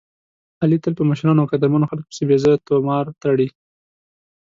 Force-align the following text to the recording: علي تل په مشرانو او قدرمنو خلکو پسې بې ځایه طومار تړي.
علي 0.61 0.77
تل 0.83 0.93
په 0.99 1.03
مشرانو 1.09 1.41
او 1.41 1.49
قدرمنو 1.53 1.89
خلکو 1.91 2.09
پسې 2.09 2.23
بې 2.27 2.37
ځایه 2.43 2.57
طومار 2.67 3.05
تړي. 3.23 3.47